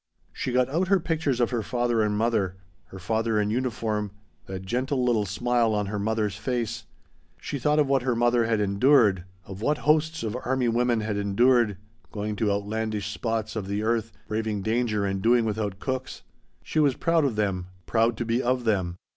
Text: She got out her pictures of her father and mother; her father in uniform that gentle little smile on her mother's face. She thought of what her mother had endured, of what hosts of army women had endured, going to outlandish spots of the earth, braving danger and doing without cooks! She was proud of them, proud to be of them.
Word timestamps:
She 0.33 0.51
got 0.51 0.67
out 0.67 0.87
her 0.87 0.99
pictures 0.99 1.39
of 1.39 1.51
her 1.51 1.61
father 1.61 2.01
and 2.01 2.17
mother; 2.17 2.55
her 2.85 2.97
father 2.97 3.39
in 3.39 3.51
uniform 3.51 4.09
that 4.47 4.65
gentle 4.65 5.05
little 5.05 5.27
smile 5.27 5.75
on 5.75 5.85
her 5.85 5.99
mother's 5.99 6.35
face. 6.35 6.85
She 7.39 7.59
thought 7.59 7.77
of 7.77 7.85
what 7.87 8.01
her 8.01 8.15
mother 8.15 8.45
had 8.47 8.59
endured, 8.59 9.25
of 9.45 9.61
what 9.61 9.77
hosts 9.85 10.23
of 10.23 10.35
army 10.43 10.67
women 10.69 11.01
had 11.01 11.17
endured, 11.17 11.77
going 12.11 12.35
to 12.37 12.51
outlandish 12.51 13.11
spots 13.13 13.55
of 13.55 13.67
the 13.67 13.83
earth, 13.83 14.11
braving 14.27 14.63
danger 14.63 15.05
and 15.05 15.21
doing 15.21 15.45
without 15.45 15.77
cooks! 15.79 16.23
She 16.63 16.79
was 16.79 16.95
proud 16.95 17.23
of 17.23 17.35
them, 17.35 17.67
proud 17.85 18.17
to 18.17 18.25
be 18.25 18.41
of 18.41 18.63
them. 18.63 18.95